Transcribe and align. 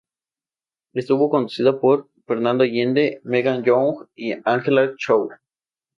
Estuvo 0.93 1.29
conducida 1.29 1.79
por 1.79 2.09
Fernando 2.25 2.63
Allende, 2.63 3.21
Megan 3.23 3.63
Young 3.63 4.07
y 4.15 4.33
Angela 4.45 4.95
Chow. 4.97 5.29